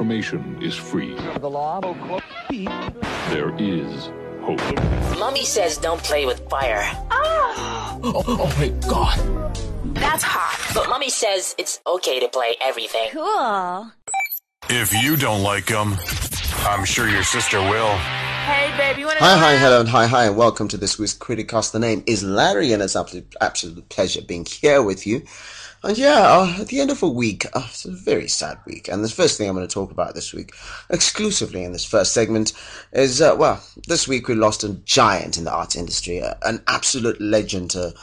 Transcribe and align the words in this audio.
information 0.00 0.56
is 0.62 0.74
free. 0.74 1.14
The 1.40 1.50
law. 1.50 1.78
There 3.28 3.54
is 3.58 4.10
hope. 4.40 4.58
Mummy 5.18 5.44
says 5.44 5.76
don't 5.76 6.02
play 6.02 6.24
with 6.24 6.40
fire. 6.48 6.80
Ah! 7.10 7.98
Oh, 8.02 8.24
oh 8.26 8.54
my 8.56 8.68
god. 8.88 9.18
That's 9.94 10.22
hot. 10.22 10.58
But 10.72 10.88
Mummy 10.88 11.10
says 11.10 11.54
it's 11.58 11.82
okay 11.86 12.18
to 12.18 12.28
play 12.28 12.54
everything. 12.62 13.10
Cool. 13.12 13.92
If 14.70 14.90
you 15.02 15.18
don't 15.18 15.42
like 15.42 15.66
them, 15.66 15.96
I'm 16.60 16.86
sure 16.86 17.06
your 17.06 17.22
sister 17.22 17.58
will. 17.58 17.94
Hey, 18.48 18.74
baby, 18.78 19.00
you 19.00 19.06
wanna 19.06 19.20
Hi, 19.20 19.36
hi, 19.36 19.56
hello, 19.58 19.80
and 19.80 19.88
hi, 19.88 20.06
hi, 20.06 20.24
and 20.24 20.36
welcome 20.36 20.66
to 20.68 20.78
this 20.78 20.98
week's 20.98 21.12
Criticast. 21.12 21.72
The 21.72 21.78
name 21.78 22.02
is 22.06 22.24
Larry, 22.24 22.72
and 22.72 22.82
it's 22.82 22.96
absolute, 22.96 23.34
absolute 23.42 23.86
pleasure 23.90 24.22
being 24.22 24.46
here 24.46 24.82
with 24.82 25.06
you. 25.06 25.24
And 25.82 25.96
yeah, 25.96 26.20
uh, 26.20 26.56
at 26.60 26.68
the 26.68 26.80
end 26.80 26.90
of 26.90 27.02
a 27.02 27.08
week, 27.08 27.46
uh, 27.54 27.66
it's 27.66 27.86
a 27.86 27.90
very 27.90 28.28
sad 28.28 28.58
week. 28.66 28.88
And 28.88 29.02
the 29.02 29.08
first 29.08 29.38
thing 29.38 29.48
I'm 29.48 29.54
going 29.54 29.66
to 29.66 29.72
talk 29.72 29.90
about 29.90 30.14
this 30.14 30.34
week, 30.34 30.52
exclusively 30.90 31.64
in 31.64 31.72
this 31.72 31.86
first 31.86 32.12
segment, 32.12 32.52
is 32.92 33.22
uh, 33.22 33.34
well, 33.38 33.62
this 33.86 34.06
week 34.06 34.28
we 34.28 34.34
lost 34.34 34.62
a 34.62 34.74
giant 34.84 35.38
in 35.38 35.44
the 35.44 35.52
arts 35.52 35.76
industry, 35.76 36.22
an 36.42 36.62
absolute 36.66 37.18
legend, 37.18 37.74
a, 37.74 37.94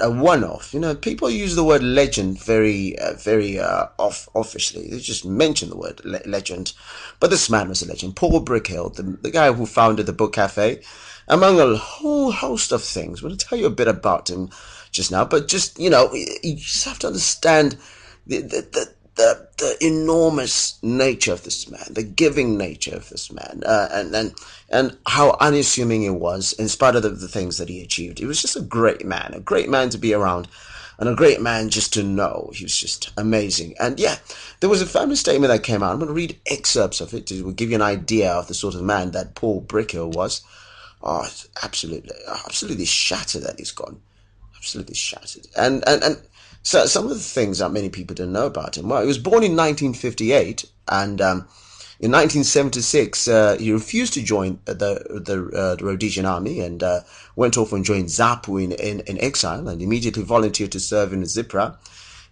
a 0.00 0.10
one-off. 0.10 0.72
You 0.72 0.80
know, 0.80 0.94
people 0.94 1.28
use 1.28 1.56
the 1.56 1.64
word 1.64 1.82
legend 1.82 2.42
very, 2.42 2.98
uh, 2.98 3.14
very 3.14 3.58
uh, 3.58 3.88
off 3.98 4.28
officially. 4.34 4.88
They 4.88 4.98
just 4.98 5.26
mention 5.26 5.68
the 5.68 5.76
word 5.76 6.00
le- 6.04 6.20
legend, 6.26 6.72
but 7.20 7.28
this 7.30 7.50
man 7.50 7.68
was 7.68 7.82
a 7.82 7.88
legend. 7.88 8.16
Paul 8.16 8.44
Brickhill, 8.44 8.94
the, 8.94 9.02
the 9.02 9.30
guy 9.30 9.52
who 9.52 9.66
founded 9.66 10.06
the 10.06 10.12
Book 10.12 10.34
Cafe, 10.34 10.80
among 11.26 11.60
a 11.60 11.76
whole 11.76 12.32
host 12.32 12.72
of 12.72 12.82
things. 12.82 13.20
I'm 13.20 13.28
going 13.28 13.38
to 13.38 13.46
tell 13.46 13.58
you 13.58 13.66
a 13.66 13.70
bit 13.70 13.88
about 13.88 14.30
him 14.30 14.50
just 14.98 15.12
now, 15.12 15.24
but 15.24 15.46
just 15.46 15.78
you 15.78 15.88
know, 15.88 16.12
you 16.12 16.56
just 16.56 16.84
have 16.84 16.98
to 16.98 17.06
understand 17.06 17.78
the 18.26 18.40
the 18.42 18.60
the, 18.72 18.92
the, 19.14 19.48
the 19.58 19.86
enormous 19.86 20.78
nature 20.82 21.32
of 21.32 21.44
this 21.44 21.70
man, 21.70 21.86
the 21.88 22.02
giving 22.02 22.58
nature 22.58 22.96
of 22.96 23.08
this 23.08 23.30
man, 23.30 23.62
uh, 23.64 23.88
and 23.92 24.12
and 24.14 24.34
and 24.68 24.98
how 25.06 25.36
unassuming 25.40 26.02
he 26.02 26.10
was, 26.10 26.52
in 26.54 26.68
spite 26.68 26.96
of 26.96 27.02
the, 27.04 27.10
the 27.10 27.28
things 27.28 27.58
that 27.58 27.68
he 27.68 27.80
achieved. 27.80 28.18
He 28.18 28.26
was 28.26 28.42
just 28.42 28.56
a 28.56 28.60
great 28.60 29.06
man, 29.06 29.32
a 29.34 29.40
great 29.40 29.68
man 29.70 29.88
to 29.90 29.98
be 29.98 30.12
around. 30.12 30.48
And 31.00 31.08
a 31.08 31.14
great 31.14 31.40
man 31.40 31.70
just 31.70 31.92
to 31.92 32.02
know. 32.02 32.50
He 32.52 32.64
was 32.64 32.76
just 32.76 33.12
amazing. 33.16 33.76
And 33.78 34.00
yeah, 34.00 34.16
there 34.58 34.68
was 34.68 34.82
a 34.82 34.86
family 34.86 35.14
statement 35.14 35.52
that 35.52 35.62
came 35.62 35.80
out. 35.80 35.92
I'm 35.92 36.00
going 36.00 36.08
to 36.08 36.12
read 36.12 36.40
excerpts 36.44 37.00
of 37.00 37.14
it 37.14 37.24
to 37.28 37.52
give 37.52 37.70
you 37.70 37.76
an 37.76 37.82
idea 37.82 38.32
of 38.32 38.48
the 38.48 38.54
sort 38.54 38.74
of 38.74 38.82
man 38.82 39.12
that 39.12 39.36
Paul 39.36 39.62
Brickhill 39.62 40.12
was. 40.12 40.42
Oh, 41.00 41.28
absolutely, 41.62 42.16
absolutely 42.44 42.84
shattered 42.84 43.44
that 43.44 43.60
he's 43.60 43.70
gone. 43.70 44.00
Absolutely 44.58 44.94
shattered. 44.94 45.46
And, 45.56 45.82
and, 45.86 46.02
and 46.02 46.22
so 46.62 46.86
some 46.86 47.04
of 47.04 47.10
the 47.10 47.18
things 47.18 47.58
that 47.58 47.70
many 47.70 47.88
people 47.88 48.14
don't 48.14 48.32
know 48.32 48.46
about 48.46 48.76
him. 48.76 48.88
Well, 48.88 49.00
he 49.00 49.06
was 49.06 49.18
born 49.18 49.44
in 49.44 49.56
1958 49.56 50.66
and, 50.88 51.20
um, 51.20 51.48
in 52.00 52.12
1976, 52.12 53.26
uh, 53.26 53.56
he 53.58 53.72
refused 53.72 54.14
to 54.14 54.22
join 54.22 54.60
the 54.66 55.02
the, 55.08 55.50
uh, 55.52 55.74
the 55.74 55.84
Rhodesian 55.84 56.26
army 56.26 56.60
and 56.60 56.80
uh, 56.80 57.00
went 57.34 57.58
off 57.58 57.72
and 57.72 57.84
joined 57.84 58.06
ZAPU 58.06 58.62
in, 58.62 58.70
in, 58.70 59.00
in 59.00 59.18
exile 59.20 59.66
and 59.66 59.82
immediately 59.82 60.22
volunteered 60.22 60.70
to 60.72 60.80
serve 60.80 61.12
in 61.12 61.22
Zipra. 61.22 61.76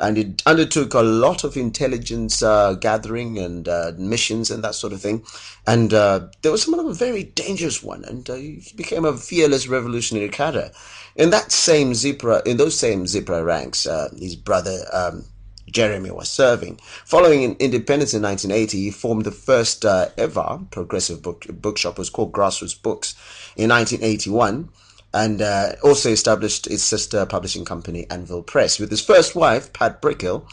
And 0.00 0.16
it 0.16 0.42
undertook 0.46 0.94
a 0.94 1.02
lot 1.02 1.44
of 1.44 1.56
intelligence 1.56 2.42
uh, 2.42 2.74
gathering 2.74 3.38
and 3.38 3.68
uh, 3.68 3.92
missions 3.98 4.50
and 4.50 4.64
that 4.64 4.74
sort 4.74 4.92
of 4.92 5.00
thing. 5.02 5.24
And 5.66 5.92
uh, 5.92 6.28
there 6.42 6.50
was 6.50 6.62
some 6.62 6.74
of 6.74 6.86
a 6.86 6.94
very 6.94 7.24
dangerous 7.24 7.82
one, 7.82 8.04
and 8.04 8.28
uh, 8.28 8.34
he 8.34 8.62
became 8.74 9.04
a 9.04 9.16
fearless 9.16 9.68
revolutionary 9.68 10.30
cadre. 10.30 10.70
In 11.16 11.30
that 11.30 11.52
same 11.52 11.92
Zipra, 11.92 12.44
in 12.46 12.56
those 12.56 12.78
same 12.78 13.04
Zipra 13.04 13.44
ranks, 13.44 13.86
uh, 13.86 14.08
his 14.18 14.36
brother. 14.36 14.84
Um, 14.92 15.24
Jeremy 15.70 16.10
was 16.10 16.28
serving. 16.28 16.80
Following 17.04 17.54
independence 17.60 18.12
in 18.12 18.22
1980, 18.22 18.76
he 18.76 18.90
formed 18.90 19.24
the 19.24 19.30
first 19.30 19.84
uh, 19.84 20.08
ever 20.18 20.58
progressive 20.72 21.22
book 21.22 21.46
bookshop. 21.48 21.92
It 21.92 21.98
was 21.98 22.10
called 22.10 22.32
Grassroots 22.32 22.82
Books 22.82 23.14
in 23.56 23.70
1981 23.70 24.68
and 25.12 25.42
uh, 25.42 25.72
also 25.82 26.10
established 26.10 26.66
its 26.66 26.82
sister 26.82 27.26
publishing 27.26 27.64
company, 27.64 28.06
Anvil 28.10 28.42
Press. 28.42 28.78
With 28.78 28.90
his 28.90 29.00
first 29.00 29.34
wife, 29.34 29.72
Pat 29.72 30.00
Brickhill, 30.00 30.44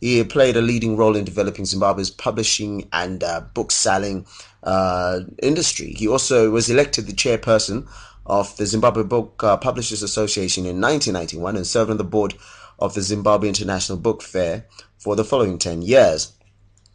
he 0.00 0.22
played 0.24 0.56
a 0.56 0.62
leading 0.62 0.96
role 0.96 1.16
in 1.16 1.24
developing 1.24 1.64
Zimbabwe's 1.64 2.10
publishing 2.10 2.88
and 2.92 3.22
uh, 3.22 3.42
book 3.54 3.70
selling 3.70 4.26
uh, 4.62 5.20
industry. 5.42 5.94
He 5.96 6.08
also 6.08 6.50
was 6.50 6.68
elected 6.68 7.06
the 7.06 7.12
chairperson 7.12 7.86
of 8.26 8.56
the 8.56 8.66
Zimbabwe 8.66 9.02
Book 9.04 9.42
uh, 9.42 9.56
Publishers 9.56 10.02
Association 10.02 10.64
in 10.64 10.80
1991 10.80 11.56
and 11.56 11.66
served 11.66 11.90
on 11.90 11.96
the 11.96 12.04
board 12.04 12.34
of 12.78 12.94
the 12.94 13.02
Zimbabwe 13.02 13.48
International 13.48 13.98
Book 13.98 14.22
Fair 14.22 14.66
for 14.98 15.16
the 15.16 15.24
following 15.24 15.58
10 15.58 15.82
years. 15.82 16.32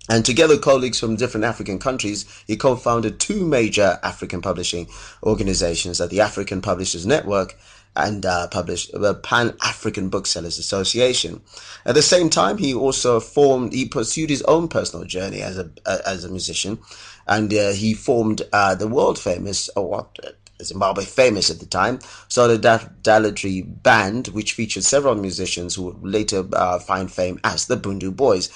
And 0.10 0.26
together 0.26 0.58
colleagues 0.58 1.00
from 1.00 1.18
different 1.18 1.46
African 1.46 1.80
countries, 1.80 2.26
he 2.48 2.56
co-founded 2.56 3.20
two 3.20 3.46
major 3.46 4.00
African 4.04 4.42
publishing 4.42 4.88
organizations 5.24 6.00
at 6.00 6.10
the 6.10 6.22
African 6.22 6.62
Publishers 6.62 7.06
Network 7.06 7.58
and 7.96 8.26
uh, 8.26 8.48
published 8.48 8.92
the 8.94 9.16
Pan-African 9.16 10.10
Booksellers 10.10 10.60
Association. 10.60 11.42
At 11.84 11.96
the 11.96 12.02
same 12.02 12.30
time, 12.30 12.58
he 12.58 12.74
also 12.74 13.20
formed, 13.20 13.74
he 13.74 13.88
pursued 13.88 14.30
his 14.30 14.44
own 14.44 14.68
personal 14.68 15.06
journey 15.06 15.42
as 15.42 15.58
a, 15.58 15.72
as 16.06 16.24
a 16.24 16.30
musician, 16.30 16.80
and 17.28 17.54
uh, 17.54 17.72
he 17.72 17.94
formed 17.94 18.44
uh, 18.54 18.76
the 18.76 18.88
world 18.88 19.18
famous, 19.18 19.70
or 19.76 19.90
what, 19.90 20.20
Zimbabwe 20.64 21.04
famous 21.06 21.50
at 21.50 21.60
the 21.60 21.66
time, 21.66 22.00
Solidarity 22.28 23.62
Band, 23.62 24.30
which 24.30 24.54
featured 24.54 24.84
several 24.84 25.16
musicians 25.16 25.76
who 25.76 25.84
would 25.84 26.04
later 26.04 26.44
uh, 26.54 26.80
find 26.80 27.12
fame 27.12 27.40
as 27.44 27.68
the 27.68 27.78
Bhundu 27.78 28.16
Boys. 28.16 28.50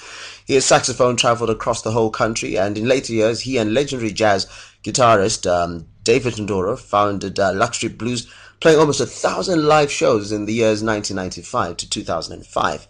His 0.44 0.64
saxophone 0.64 1.16
traveled 1.16 1.50
across 1.50 1.82
the 1.82 1.92
whole 1.92 2.10
country, 2.10 2.58
and 2.58 2.76
in 2.76 2.88
later 2.88 3.12
years, 3.12 3.40
he 3.40 3.56
and 3.56 3.72
legendary 3.72 4.12
jazz 4.12 4.46
guitarist 4.82 5.50
um, 5.50 5.86
David 6.02 6.34
Ndoro 6.34 6.78
founded 6.78 7.38
uh, 7.38 7.52
Luxury 7.52 7.88
Blues, 7.88 8.26
playing 8.60 8.78
almost 8.78 9.00
a 9.00 9.06
thousand 9.06 9.64
live 9.66 9.90
shows 9.90 10.32
in 10.32 10.46
the 10.46 10.52
years 10.52 10.82
1995 10.82 11.76
to 11.78 11.88
2005. 11.88 12.88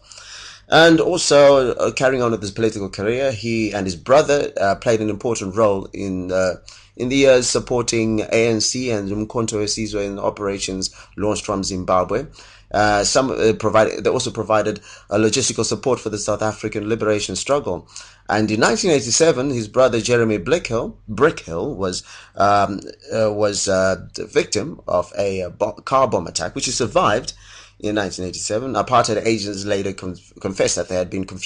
And 0.72 1.00
also, 1.00 1.74
uh, 1.74 1.92
carrying 1.92 2.22
on 2.22 2.30
with 2.30 2.40
his 2.40 2.50
political 2.50 2.88
career, 2.88 3.30
he 3.30 3.74
and 3.74 3.86
his 3.86 3.94
brother 3.94 4.50
uh, 4.58 4.74
played 4.76 5.02
an 5.02 5.10
important 5.10 5.54
role 5.54 5.86
in 5.92 6.32
uh, 6.32 6.54
in 6.96 7.10
the 7.10 7.16
years 7.16 7.46
supporting 7.46 8.20
ANC 8.20 8.90
and 8.90 9.10
Umkhonto 9.10 9.58
Wesizwe 9.60 10.06
in 10.06 10.18
operations 10.18 10.88
launched 11.18 11.44
from 11.44 11.62
Zimbabwe. 11.62 12.24
Uh, 12.70 13.04
some 13.04 13.30
uh, 13.30 13.52
provided, 13.52 14.02
they 14.02 14.08
also 14.08 14.30
provided 14.30 14.80
uh, 15.10 15.16
logistical 15.16 15.62
support 15.62 16.00
for 16.00 16.08
the 16.08 16.16
South 16.16 16.40
African 16.40 16.88
liberation 16.88 17.36
struggle. 17.36 17.86
And 18.30 18.50
in 18.50 18.58
1987, 18.58 19.50
his 19.50 19.68
brother 19.68 20.00
Jeremy 20.00 20.38
Brickhill, 20.38 20.94
Brickhill 21.06 21.76
was 21.76 22.02
um, 22.36 22.80
was 23.12 23.66
the 23.66 24.26
victim 24.32 24.80
of 24.88 25.12
a 25.18 25.50
bo- 25.50 25.72
car 25.72 26.08
bomb 26.08 26.26
attack, 26.26 26.54
which 26.54 26.64
he 26.64 26.70
survived 26.70 27.34
in 27.82 27.96
1987. 27.96 28.74
Apartheid 28.74 29.26
agents 29.26 29.64
later 29.64 29.92
con- 29.92 30.16
confessed 30.40 30.76
that 30.76 30.88
they 30.88 30.94
had 30.94 31.10
been 31.10 31.24
confused 31.24 31.40